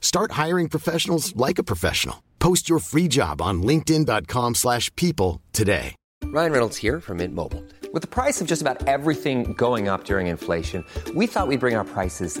[0.00, 2.22] Start hiring professionals like a professional.
[2.40, 5.94] Post your free job on linkedin.com/people slash people today.
[6.24, 7.64] Ryan Reynolds here from Mint Mobile.
[7.92, 11.74] With the price of just about everything going up during inflation, we thought we'd bring
[11.74, 12.40] our prices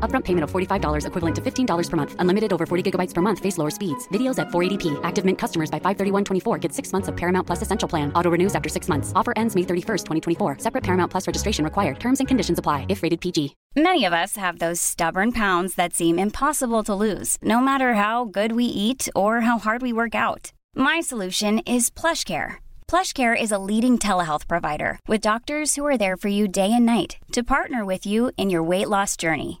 [0.00, 2.16] Upfront payment of $45 equivalent to $15 per month.
[2.18, 3.38] Unlimited over 40 gigabytes per month.
[3.38, 4.08] Face lower speeds.
[4.08, 4.98] Videos at 480p.
[5.02, 8.10] Active Mint customers by 531.24 get six months of Paramount Plus Essential Plan.
[8.14, 9.12] Auto renews after six months.
[9.14, 10.56] Offer ends May 31st, 2024.
[10.60, 12.00] Separate Paramount Plus registration required.
[12.00, 13.54] Terms and conditions apply if rated PG.
[13.76, 18.24] Many of us have those stubborn pounds that seem impossible to lose, no matter how
[18.24, 20.52] good we eat or how hard we work out.
[20.74, 22.56] My solution is PlushCare.
[22.88, 26.86] PlushCare is a leading telehealth provider with doctors who are there for you day and
[26.86, 29.60] night to partner with you in your weight loss journey.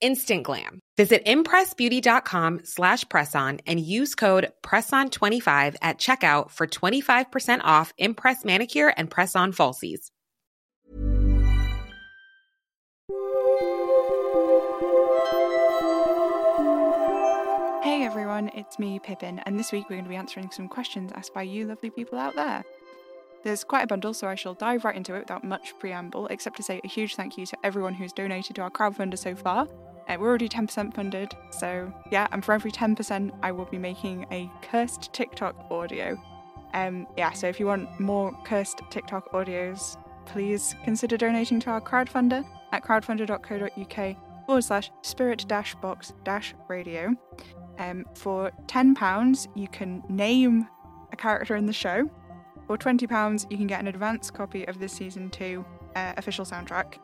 [0.00, 0.80] Instant glam.
[0.96, 8.92] Visit impressbeauty.com slash presson and use code PRESSON25 at checkout for 25% off Impress Manicure
[8.96, 10.10] and Press-On Falsies.
[17.82, 21.12] Hey everyone, it's me, Pippin, and this week we're going to be answering some questions
[21.14, 22.62] asked by you lovely people out there.
[23.42, 26.56] There's quite a bundle, so I shall dive right into it without much preamble, except
[26.58, 29.66] to say a huge thank you to everyone who's donated to our crowdfunder so far.
[30.10, 34.26] Uh, we're already 10% funded, so yeah, and for every 10%, I will be making
[34.32, 36.20] a cursed TikTok audio.
[36.74, 41.80] Um, yeah, so if you want more cursed TikTok audios, please consider donating to our
[41.80, 47.14] crowdfunder at crowdfunder.co.uk forward slash spirit dash box dash radio.
[47.78, 50.66] Um, for £10, you can name
[51.12, 52.10] a character in the show.
[52.66, 56.98] For £20, you can get an advance copy of this season 2 uh, official soundtrack.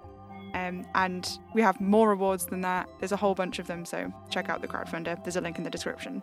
[0.56, 2.89] Um, and we have more rewards than that.
[2.99, 5.22] There's a whole bunch of them, so check out the crowdfunder.
[5.22, 6.22] There's a link in the description.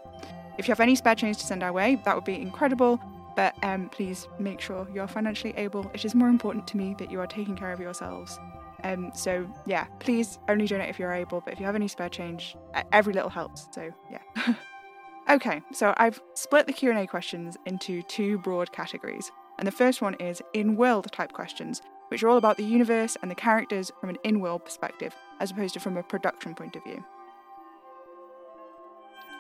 [0.58, 3.00] If you have any spare change to send our way, that would be incredible.
[3.36, 5.90] But um, please make sure you're financially able.
[5.94, 8.40] It is more important to me that you are taking care of yourselves.
[8.84, 11.42] Um, so yeah, please only donate if you're able.
[11.42, 12.58] But if you have any spare change,
[12.92, 13.68] every little helps.
[13.72, 14.56] So yeah.
[15.30, 19.72] okay, so I've split the Q and A questions into two broad categories, and the
[19.72, 23.92] first one is in-world type questions, which are all about the universe and the characters
[24.00, 27.04] from an in-world perspective, as opposed to from a production point of view.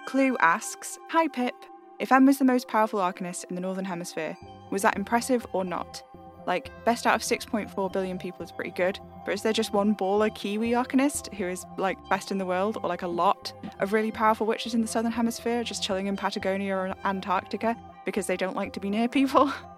[0.06, 1.56] Clue asks, Hi Pip,
[2.00, 4.38] if Emma's the most powerful Arcanist in the Northern Hemisphere,
[4.72, 6.04] was that impressive or not?
[6.46, 9.96] Like, best out of 6.4 billion people is pretty good, but is there just one
[9.96, 13.94] baller Kiwi Arcanist who is, like, best in the world, or like a lot of
[13.94, 18.36] really powerful witches in the Southern Hemisphere just chilling in Patagonia or Antarctica because they
[18.36, 19.54] don't like to be near people?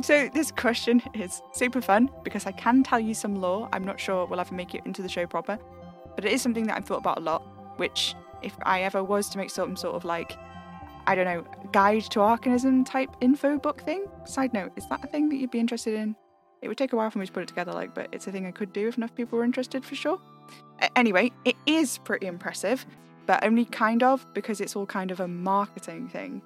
[0.00, 3.68] So, this question is super fun because I can tell you some lore.
[3.72, 5.58] I'm not sure we'll ever make it into the show proper,
[6.16, 7.42] but it is something that I've thought about a lot,
[7.78, 10.36] which if I ever was to make some sort of like,
[11.06, 14.04] I don't know, guide to Arcanism type info book thing.
[14.24, 16.16] Side note, is that a thing that you'd be interested in?
[16.60, 18.32] It would take a while for me to put it together, like, but it's a
[18.32, 20.18] thing I could do if enough people were interested for sure.
[20.80, 22.84] A- anyway, it is pretty impressive,
[23.26, 26.42] but only kind of because it's all kind of a marketing thing.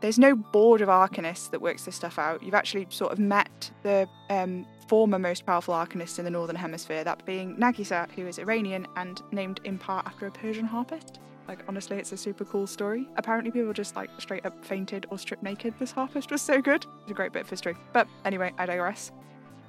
[0.00, 2.42] There's no board of arcanists that works this stuff out.
[2.42, 7.04] You've actually sort of met the um, former most powerful arcanist in the Northern Hemisphere,
[7.04, 11.20] that being Nagisa, who is Iranian and named in part after a Persian harpist.
[11.48, 13.08] Like, honestly, it's a super cool story.
[13.16, 15.74] Apparently, people just like straight up fainted or stripped naked.
[15.78, 16.86] This harpist was so good.
[17.02, 17.76] It's a great bit of history.
[17.92, 19.12] But anyway, I digress.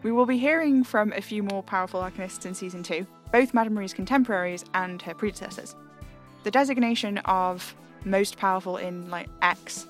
[0.04, 3.74] We will be hearing from a few more powerful arcanists in season two, both Madame
[3.74, 5.76] Marie's contemporaries and her predecessors.
[6.44, 7.76] The designation of
[8.06, 9.88] most powerful in like X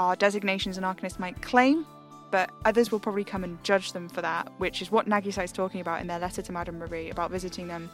[0.00, 1.84] are designations an arcanist might claim,
[2.30, 5.52] but others will probably come and judge them for that, which is what Nagisa is
[5.52, 7.90] talking about in their letter to Madame Marie about visiting them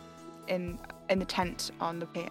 [0.47, 0.79] in
[1.11, 2.31] in the tent on the pier.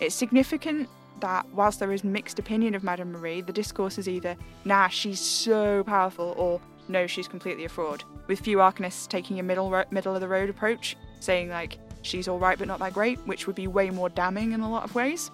[0.00, 0.88] It's significant
[1.20, 5.20] that whilst there is mixed opinion of Madame Marie, the discourse is either nah, she's
[5.20, 6.58] so powerful, or
[6.88, 8.04] no, she's completely a fraud.
[8.26, 12.26] With few arcanists taking a middle ro- middle of the road approach, saying like she's
[12.26, 14.84] all right but not that great, which would be way more damning in a lot
[14.84, 15.30] of ways.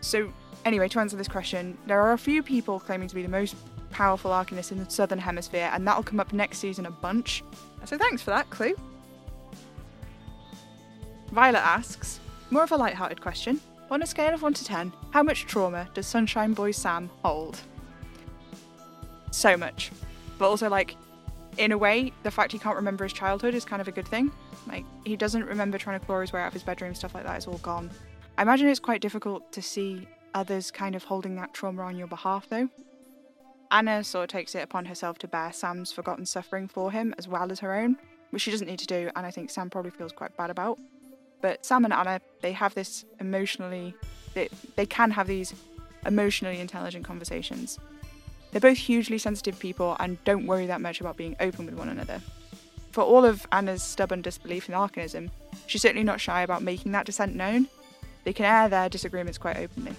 [0.00, 0.32] So
[0.66, 3.54] Anyway, to answer this question, there are a few people claiming to be the most
[3.90, 7.44] powerful arcanists in the southern hemisphere, and that'll come up next season a bunch.
[7.84, 8.74] So thanks for that clue.
[11.30, 12.18] Violet asks,
[12.50, 13.60] more of a light-hearted question.
[13.92, 17.60] On a scale of 1 to 10, how much trauma does Sunshine Boy Sam hold?
[19.30, 19.92] So much.
[20.36, 20.96] But also, like,
[21.58, 24.08] in a way, the fact he can't remember his childhood is kind of a good
[24.08, 24.32] thing.
[24.66, 27.22] Like, he doesn't remember trying to claw his way out of his bedroom, stuff like
[27.22, 27.88] that is all gone.
[28.36, 32.06] I imagine it's quite difficult to see others kind of holding that trauma on your
[32.06, 32.68] behalf, though.
[33.70, 37.26] Anna sort of takes it upon herself to bear Sam's forgotten suffering for him as
[37.26, 37.96] well as her own,
[38.30, 40.78] which she doesn't need to do, and I think Sam probably feels quite bad about.
[41.40, 43.94] But Sam and Anna, they have this emotionally,
[44.34, 45.54] they, they can have these
[46.04, 47.78] emotionally intelligent conversations.
[48.52, 51.88] They're both hugely sensitive people and don't worry that much about being open with one
[51.88, 52.20] another.
[52.92, 55.30] For all of Anna's stubborn disbelief in arcanism,
[55.66, 57.68] she's certainly not shy about making that dissent known.
[58.24, 59.92] They can air their disagreements quite openly.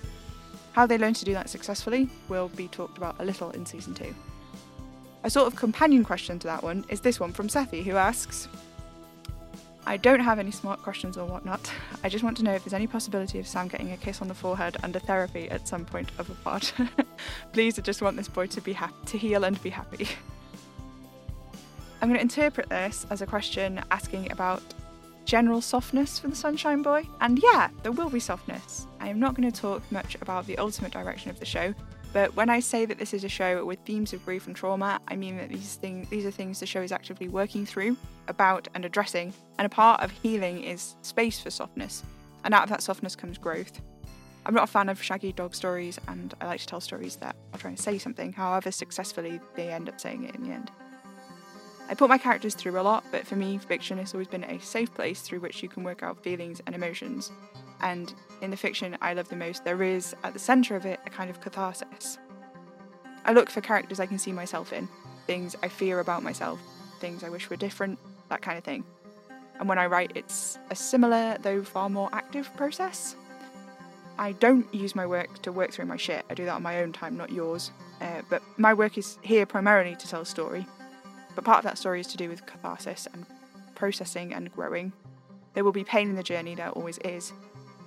[0.78, 3.96] How they learn to do that successfully will be talked about a little in season
[3.96, 4.14] 2.
[5.24, 8.48] A sort of companion question to that one is this one from Sethi, who asks
[9.88, 11.74] I don't have any smart questions or whatnot.
[12.04, 14.28] I just want to know if there's any possibility of Sam getting a kiss on
[14.28, 16.70] the forehead under therapy at some point of a pod.
[17.54, 20.08] Please, I just want this boy to be happy, to heal and be happy.
[22.04, 24.62] I'm going to interpret this as a question asking about
[25.28, 27.04] general softness for the Sunshine Boy.
[27.20, 28.88] And yeah, there will be softness.
[29.00, 31.76] I am not going to talk much about the ultimate direction of the show,
[32.14, 35.00] but when I say that this is a show with themes of grief and trauma,
[35.08, 37.98] I mean that these things these are things the show is actively working through,
[38.30, 42.04] about and addressing, and a part of healing is space for softness.
[42.46, 43.82] And out of that softness comes growth.
[44.46, 47.36] I'm not a fan of shaggy dog stories, and I like to tell stories that
[47.52, 50.72] are trying to say something, however successfully they end up saying it in the end.
[51.90, 54.60] I put my characters through a lot, but for me, fiction has always been a
[54.60, 57.32] safe place through which you can work out feelings and emotions.
[57.82, 61.00] And in the fiction I love the most, there is, at the centre of it,
[61.06, 62.18] a kind of catharsis.
[63.24, 64.90] I look for characters I can see myself in,
[65.28, 66.60] things I fear about myself,
[67.00, 68.00] things I wish were different,
[68.30, 68.84] that kind of thing.
[69.60, 73.16] And when I write, it's a similar, though far more active process.
[74.20, 76.82] I don't use my work to work through my shit, I do that on my
[76.82, 77.72] own time, not yours.
[78.02, 80.66] Uh, but my work is here primarily to tell a story,
[81.38, 83.24] but part of that story is to do with catharsis and
[83.76, 84.92] processing and growing.
[85.54, 87.32] There will be pain in the journey, there always is.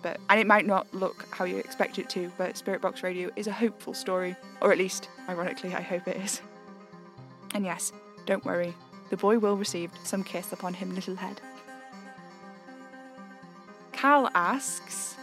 [0.02, 3.28] But and it might not look how you expect it to, but Spirit Box Radio
[3.35, 6.40] is a hopeful story, or at least, ironically, I hope it is.
[7.52, 7.92] And yes,
[8.25, 8.73] don't worry,
[9.11, 11.40] the boy will receive some kiss upon him little head.
[13.90, 15.16] Cal asks,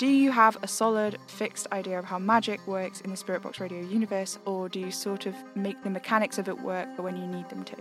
[0.00, 3.60] do you have a solid, fixed idea of how magic works in the Spirit Box
[3.60, 7.26] Radio universe, or do you sort of make the mechanics of it work when you
[7.26, 7.76] need them to?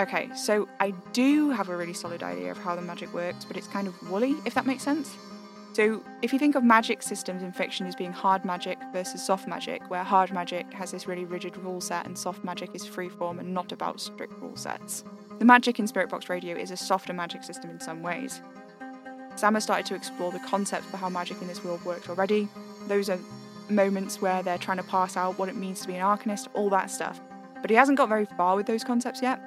[0.00, 3.56] Okay, so I do have a really solid idea of how the magic works, but
[3.56, 5.16] it's kind of woolly, if that makes sense.
[5.72, 9.46] So, if you think of magic systems in fiction as being hard magic versus soft
[9.46, 13.38] magic, where hard magic has this really rigid rule set and soft magic is freeform
[13.38, 15.04] and not about strict rule sets,
[15.38, 18.42] the magic in Spirit Box Radio is a softer magic system in some ways.
[19.38, 22.48] Sam has started to explore the concepts for how magic in this world works already.
[22.88, 23.20] Those are
[23.68, 26.68] moments where they're trying to pass out what it means to be an arcanist, all
[26.70, 27.20] that stuff.
[27.60, 29.40] But he hasn't got very far with those concepts yet.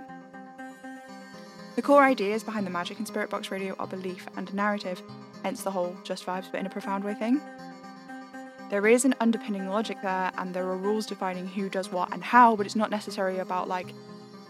[1.76, 5.02] The core ideas behind the magic in Spirit Box Radio are belief and narrative,
[5.44, 7.42] hence the whole just vibes but in a profound way thing.
[8.70, 12.24] There is an underpinning logic there, and there are rules defining who does what and
[12.24, 13.94] how, but it's not necessarily about like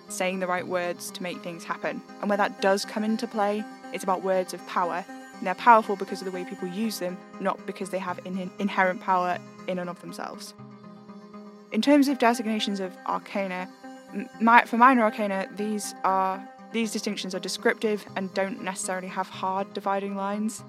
[0.08, 2.00] saying the right words to make things happen.
[2.20, 5.04] And where that does come into play, it's about words of power
[5.42, 9.02] they're powerful because of the way people use them, not because they have in- inherent
[9.02, 10.54] power in and of themselves.
[11.72, 13.70] In terms of designations of arcana,
[14.40, 19.74] my, for minor arcana, these are these distinctions are descriptive and don't necessarily have hard
[19.74, 20.64] dividing lines.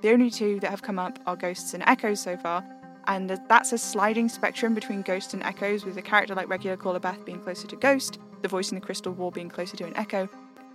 [0.00, 2.64] The only two that have come up are ghosts and echoes so far,
[3.06, 6.98] and that's a sliding spectrum between ghosts and echoes, with a character like regular caller
[6.98, 9.94] Beth being closer to ghost, the voice in the crystal ball being closer to an
[9.96, 10.26] echo,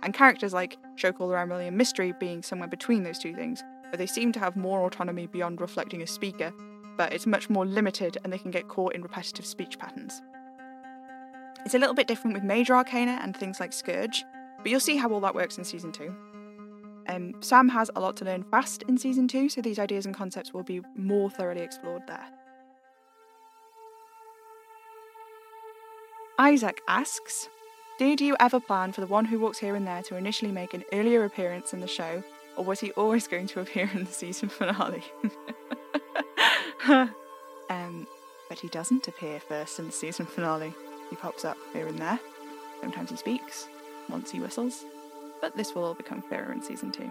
[0.06, 4.06] and characters like Showcaller Emily and Mystery being somewhere between those two things, but they
[4.06, 6.52] seem to have more autonomy beyond reflecting a speaker,
[6.96, 10.22] but it's much more limited and they can get caught in repetitive speech patterns.
[11.64, 14.24] It's a little bit different with Major Arcana and things like Scourge,
[14.58, 16.14] but you'll see how all that works in Season 2.
[17.08, 20.14] Um, Sam has a lot to learn fast in Season 2, so these ideas and
[20.14, 22.26] concepts will be more thoroughly explored there.
[26.38, 27.48] Isaac asks
[27.98, 30.74] Did you ever plan for the one who walks here and there to initially make
[30.74, 32.22] an earlier appearance in the show,
[32.54, 35.02] or was he always going to appear in the season finale?
[37.70, 38.06] um,
[38.50, 40.74] but he doesn't appear first in the season finale.
[41.08, 42.20] He pops up here and there.
[42.82, 43.66] Sometimes he speaks,
[44.10, 44.84] once he whistles.
[45.40, 47.10] But this will all become clearer in season two.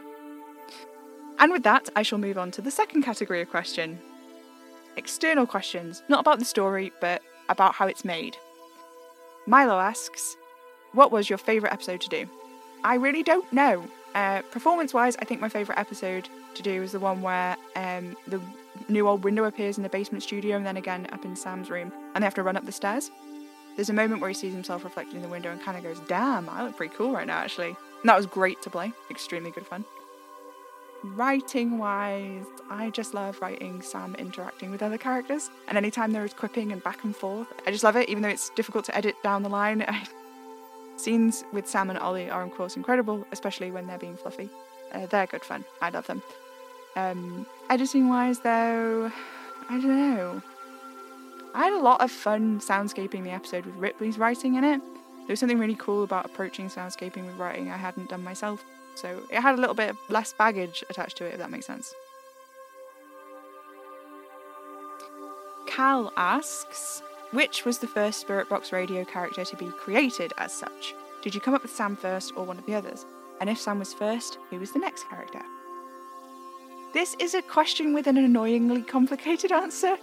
[1.39, 4.00] And with that, I shall move on to the second category of question
[4.98, 8.38] external questions, not about the story, but about how it's made.
[9.46, 10.38] Milo asks,
[10.96, 12.25] What was your favourite episode to do?
[12.86, 13.84] I really don't know.
[14.16, 18.16] Uh, performance wise, I think my favourite episode to do is the one where um,
[18.28, 18.40] the
[18.88, 21.92] new old window appears in the basement studio and then again up in Sam's room,
[22.14, 23.12] and they have to run up the stairs.
[23.75, 26.00] There's a moment where he sees himself reflected in the window and kind of goes,
[26.08, 27.75] Damn, I look pretty cool right now, actually.
[28.02, 29.84] And that was great to play, extremely good fun.
[31.04, 36.34] Writing wise, I just love writing Sam interacting with other characters, and anytime there is
[36.34, 39.22] quipping and back and forth, I just love it, even though it's difficult to edit
[39.24, 39.86] down the line.
[41.05, 44.50] Scenes with Sam and Ollie are, of course, incredible, especially when they're being fluffy.
[44.91, 45.63] Uh, they're good fun.
[45.79, 46.24] I love them.
[46.95, 49.12] Um, editing wise, though,
[49.69, 50.41] I don't know.
[51.53, 54.79] I had a lot of fun soundscaping the episode with Ripley's writing in it.
[54.79, 59.21] There was something really cool about approaching soundscaping with writing I hadn't done myself, so
[59.31, 61.93] it had a little bit less baggage attached to it, if that makes sense.
[65.67, 67.03] Cal asks,
[67.36, 70.96] which was the first Spirit Box radio character to be created as such?
[71.22, 73.06] Did you come up with Sam first or one of the others?
[73.42, 75.42] And if Sam was first, who was the next character?
[76.94, 79.98] This is a question with an annoyingly complicated answer.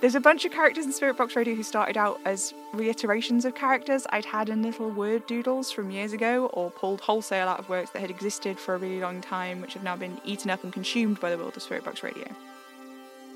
[0.00, 3.56] There's a bunch of characters in Spirit Box Radio who started out as reiterations of
[3.56, 7.68] characters I'd had in little word doodles from years ago, or pulled wholesale out of
[7.68, 10.62] works that had existed for a really long time, which have now been eaten up
[10.62, 12.28] and consumed by the world of Spirit Box Radio.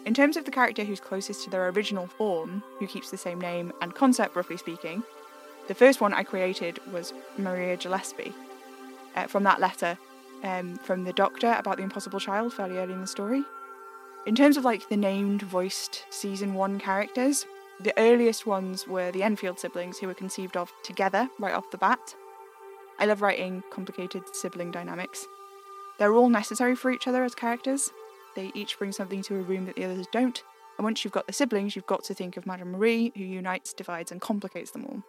[0.05, 3.41] In terms of the character who's closest to their original form, who keeps the same
[3.41, 5.03] name and concept, roughly speaking,
[5.69, 8.33] the first one I created was Maria Gillespie.
[9.15, 9.99] Uh, from that letter
[10.43, 13.45] um, from the doctor about the impossible child fairly early in the story.
[14.27, 17.47] In terms of like the named voiced season one characters,
[17.81, 21.79] the earliest ones were the Enfield siblings who were conceived of together right off the
[21.79, 22.15] bat.
[22.99, 25.27] I love writing complicated sibling dynamics.
[25.99, 27.91] They're all necessary for each other as characters.
[28.35, 30.43] They each bring something to a room that the others don't,
[30.79, 33.73] and once you've got the siblings, you've got to think of Madame Marie, who unites,
[33.73, 35.03] divides, and complicates them all.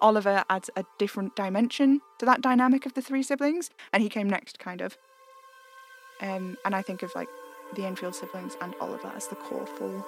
[0.00, 4.28] Oliver adds a different dimension to that dynamic of the three siblings, and he came
[4.28, 4.98] next, kind of.
[6.20, 7.28] Um, and I think of like
[7.74, 10.04] the Enfield siblings and Oliver as the core four.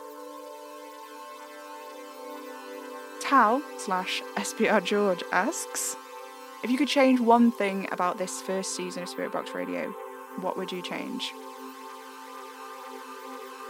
[3.21, 5.97] Tal slash SPR George asks
[6.63, 9.91] If you could change one thing about this first season of Spirit Box Radio,
[10.41, 11.33] what would you change?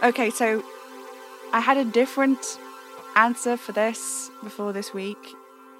[0.07, 0.63] Okay, so
[1.51, 2.39] I had a different
[3.17, 5.17] answer for this before this week.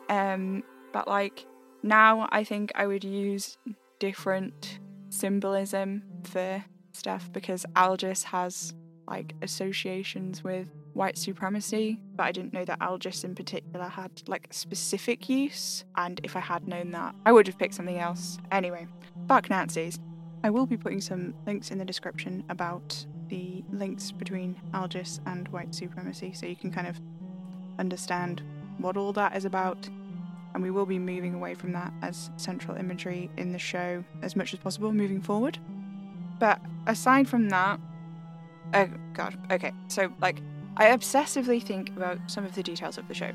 [0.10, 1.46] Um, but like
[1.82, 3.58] now I think I would use
[4.00, 8.74] different symbolism for stuff because Algiz has
[9.08, 14.50] like associations with white supremacy, but I didn't know that Algiz in particular had like
[14.52, 15.86] specific use.
[15.96, 18.40] And if I had known that, I would have picked something else.
[18.52, 18.88] Anyway,
[19.30, 19.98] fuck Nazis.
[20.44, 25.48] I will be putting some links in the description about the links between Algiz and
[25.50, 27.00] white supremacy so you can kind of
[27.80, 28.42] understand
[28.78, 29.90] what all that is about.
[30.54, 34.36] And we will be moving away from that as central imagery in the show as
[34.36, 35.60] much as possible moving forward.
[36.40, 37.80] But aside from that,
[38.74, 40.42] oh god, okay, so like
[40.78, 43.32] I obsessively think about some of the details of the show.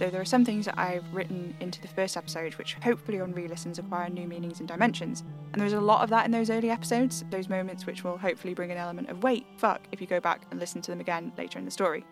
[0.00, 3.34] So there are some things that I've written into the first episode which hopefully on
[3.34, 5.24] re listens acquire new meanings and dimensions.
[5.52, 8.54] And there's a lot of that in those early episodes, those moments which will hopefully
[8.54, 11.34] bring an element of wait, fuck, if you go back and listen to them again
[11.36, 12.06] later in the story.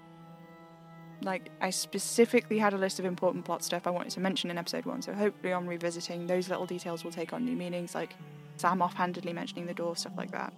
[1.22, 4.58] Like, I specifically had a list of important plot stuff I wanted to mention in
[4.58, 8.16] episode one, so hopefully on revisiting, those little details will take on new meanings, like
[8.56, 10.52] Sam offhandedly mentioning the door, stuff like that.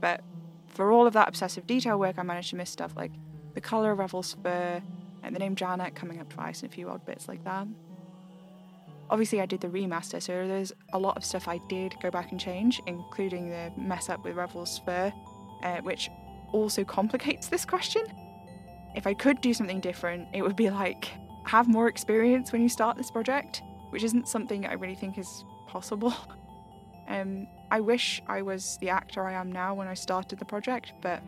[0.00, 0.22] But
[0.68, 3.12] for all of that obsessive detail work, I managed to miss stuff like
[3.52, 4.80] the colour of Revel's fur,
[5.26, 7.66] and the name Janet coming up twice, and a few odd bits like that.
[9.10, 12.30] Obviously, I did the remaster, so there's a lot of stuff I did go back
[12.30, 15.12] and change, including the mess up with Revel's fur,
[15.62, 16.10] uh, which
[16.52, 18.04] also complicates this question.
[18.94, 21.10] If I could do something different, it would be like
[21.44, 25.44] have more experience when you start this project, which isn't something I really think is
[25.66, 26.14] possible.
[27.08, 30.92] Um, I wish I was the actor I am now when I started the project,
[31.02, 31.22] but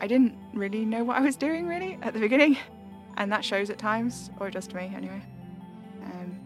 [0.00, 2.56] I didn't really know what I was doing really at the beginning,
[3.20, 5.22] and that shows at times, or just me anyway.
[6.04, 6.40] Um,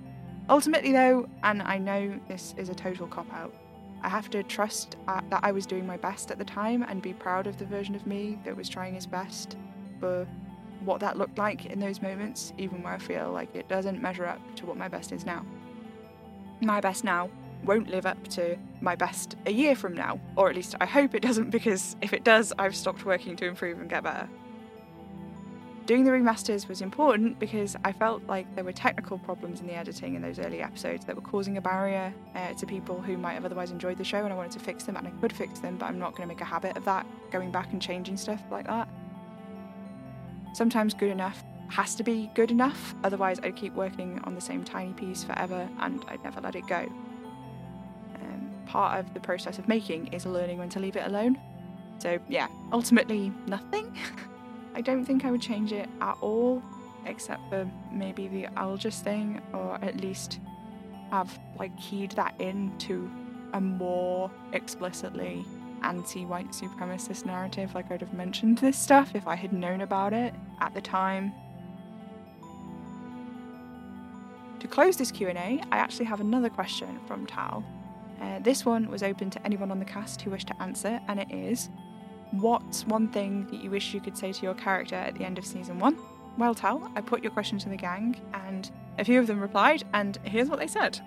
[0.50, 3.54] ultimately, though, and I know this is a total cop out,
[4.02, 7.00] I have to trust uh, that I was doing my best at the time and
[7.00, 9.56] be proud of the version of me that was trying his best
[10.00, 10.26] for
[10.84, 14.26] what that looked like in those moments, even where I feel like it doesn't measure
[14.26, 15.46] up to what my best is now.
[16.60, 17.30] My best now
[17.64, 21.14] won't live up to my best a year from now, or at least I hope
[21.14, 24.28] it doesn't, because if it does, I've stopped working to improve and get better.
[25.86, 29.74] Doing the remasters was important because I felt like there were technical problems in the
[29.74, 33.34] editing in those early episodes that were causing a barrier uh, to people who might
[33.34, 35.58] have otherwise enjoyed the show, and I wanted to fix them, and I could fix
[35.58, 38.16] them, but I'm not going to make a habit of that, going back and changing
[38.16, 38.88] stuff like that.
[40.54, 44.64] Sometimes good enough has to be good enough, otherwise, I'd keep working on the same
[44.64, 46.86] tiny piece forever and I'd never let it go.
[48.14, 51.38] Um, part of the process of making is learning when to leave it alone.
[51.98, 53.94] So, yeah, ultimately, nothing.
[54.74, 56.62] I don't think I would change it at all,
[57.06, 60.40] except for maybe the Algiz thing, or at least
[61.10, 63.10] have like keyed that into
[63.52, 65.44] a more explicitly
[65.82, 67.74] anti-white supremacist narrative.
[67.74, 71.32] Like I'd have mentioned this stuff if I had known about it at the time.
[74.60, 77.62] To close this Q&A, I actually have another question from Tal.
[78.20, 81.20] Uh, this one was open to anyone on the cast who wished to answer, and
[81.20, 81.68] it is
[82.40, 85.38] What's one thing that you wish you could say to your character at the end
[85.38, 85.96] of season one?
[86.36, 89.84] Well, Tal, I put your question to the gang, and a few of them replied,
[89.94, 91.00] and here's what they said.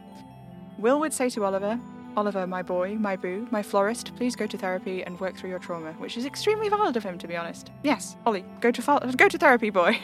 [0.78, 1.78] Will would say to Oliver,
[2.16, 5.60] Oliver, my boy, my boo, my florist, please go to therapy and work through your
[5.60, 7.72] trauma, which is extremely valid of him, to be honest.
[7.84, 10.00] Yes, Ollie, go to fo- go to therapy, boy.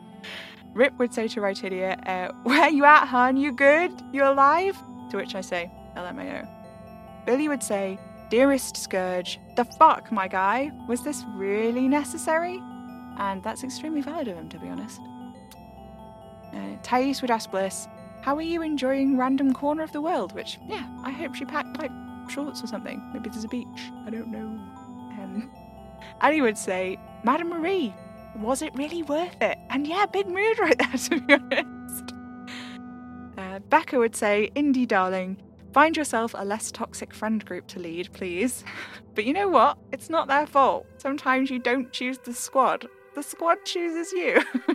[0.74, 3.36] Rip would say to Rytidia, uh, Where you at, hon?
[3.36, 3.92] You good?
[4.12, 4.76] You alive?
[5.10, 6.46] To which I say, LMAO.
[7.26, 10.72] Billy would say, Dearest Scourge, the fuck, my guy?
[10.88, 12.60] Was this really necessary?
[13.18, 15.00] And that's extremely valid of him, to be honest.
[16.52, 17.86] Uh, Thais would ask Bliss,
[18.22, 20.32] How are you enjoying random corner of the world?
[20.32, 21.92] Which, yeah, I hope she packed like
[22.28, 23.00] shorts or something.
[23.12, 23.92] Maybe there's a beach.
[24.06, 24.38] I don't know.
[24.38, 25.50] Um,
[26.20, 27.94] Annie would say, Madame Marie,
[28.36, 29.56] was it really worth it?
[29.70, 32.12] And yeah, big mood right there, to be honest.
[33.38, 35.36] Uh, Becca would say, Indy, darling,
[35.76, 38.64] Find yourself a less toxic friend group to lead, please.
[39.14, 39.76] But you know what?
[39.92, 40.86] It's not their fault.
[40.96, 44.42] Sometimes you don't choose the squad, the squad chooses you.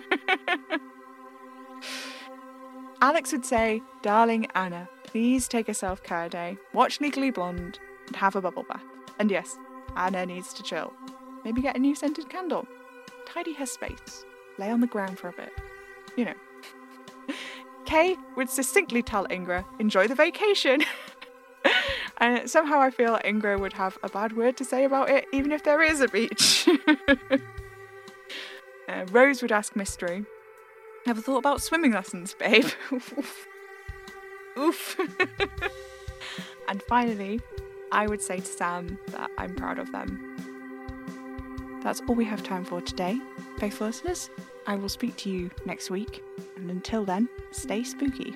[3.02, 8.16] Alex would say, Darling Anna, please take a self care day, watch Legally Blonde, and
[8.16, 8.84] have a bubble bath.
[9.18, 9.58] And yes,
[9.96, 10.94] Anna needs to chill.
[11.44, 12.68] Maybe get a new scented candle.
[13.28, 14.24] Tidy her space.
[14.60, 15.52] Lay on the ground for a bit.
[16.16, 16.36] You know.
[17.92, 20.86] Kay would succinctly tell Ingra, enjoy the vacation.
[22.20, 25.52] and somehow I feel Ingra would have a bad word to say about it, even
[25.52, 26.70] if there is a beach.
[28.88, 30.24] uh, Rose would ask Mystery,
[31.06, 32.68] Never thought about swimming lessons, babe.
[34.58, 34.98] Oof.
[36.70, 37.42] and finally,
[37.92, 40.31] I would say to Sam that I'm proud of them.
[41.84, 43.20] That's all we have time for today.
[43.58, 44.30] Faithful listeners,
[44.68, 46.24] I will speak to you next week.
[46.56, 48.36] And until then, stay spooky.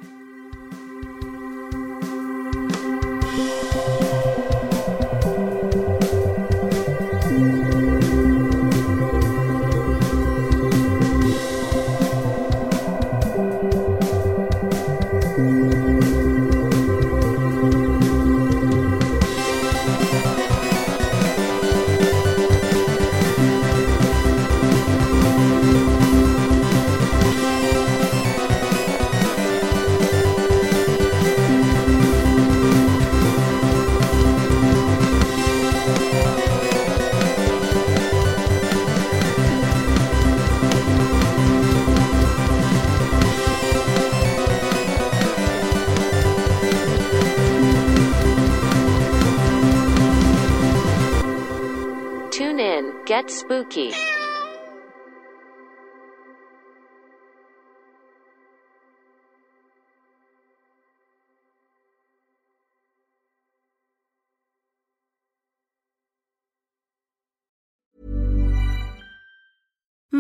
[52.35, 53.93] Tune in, get spooky.